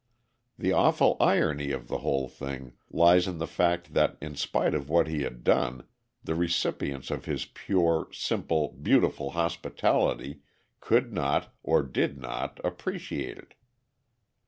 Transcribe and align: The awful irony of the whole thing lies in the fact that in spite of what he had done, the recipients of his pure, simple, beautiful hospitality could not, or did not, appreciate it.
The 0.57 0.71
awful 0.73 1.15
irony 1.19 1.69
of 1.69 1.87
the 1.87 1.99
whole 1.99 2.27
thing 2.27 2.73
lies 2.89 3.27
in 3.27 3.37
the 3.37 3.45
fact 3.45 3.93
that 3.93 4.17
in 4.19 4.33
spite 4.35 4.73
of 4.73 4.89
what 4.89 5.07
he 5.07 5.21
had 5.21 5.43
done, 5.43 5.85
the 6.23 6.33
recipients 6.33 7.11
of 7.11 7.25
his 7.25 7.45
pure, 7.45 8.07
simple, 8.11 8.69
beautiful 8.81 9.29
hospitality 9.29 10.41
could 10.79 11.13
not, 11.13 11.53
or 11.61 11.83
did 11.83 12.17
not, 12.17 12.59
appreciate 12.63 13.37
it. 13.37 13.53